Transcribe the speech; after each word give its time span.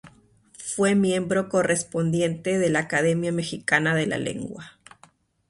Fue 0.57 0.95
miembro 0.95 1.47
correspondiente 1.47 2.57
de 2.57 2.71
la 2.71 2.79
Academia 2.79 3.31
Mexicana 3.31 3.93
de 3.93 4.07
la 4.07 4.17
Lengua. 4.17 4.79